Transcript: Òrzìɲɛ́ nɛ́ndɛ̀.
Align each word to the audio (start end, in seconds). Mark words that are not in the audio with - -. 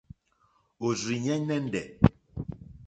Òrzìɲɛ́ 0.85 1.37
nɛ́ndɛ̀. 1.47 1.85